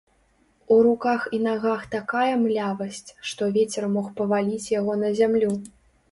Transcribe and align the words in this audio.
У 0.75 0.75
руках 0.85 1.25
і 1.37 1.39
нагах 1.47 1.83
такая 1.95 2.31
млявасць, 2.45 3.09
што 3.31 3.49
вецер 3.57 3.83
мог 3.97 4.07
паваліць 4.21 4.71
яго 4.79 4.97
на 5.03 5.13
зямлю. 5.21 5.51